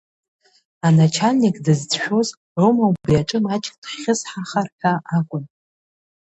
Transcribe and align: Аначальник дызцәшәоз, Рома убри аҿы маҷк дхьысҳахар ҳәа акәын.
Аначальник 0.87 1.55
дызцәшәоз, 1.65 2.29
Рома 2.59 2.85
убри 2.91 3.15
аҿы 3.21 3.37
маҷк 3.45 3.73
дхьысҳахар 3.81 4.67
ҳәа 4.79 4.93
акәын. 5.15 5.43